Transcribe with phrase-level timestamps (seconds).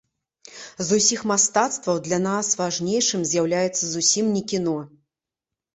[0.87, 4.77] З усіх мастацтваў для нас важнейшым з'яўляецца зусім не кіно.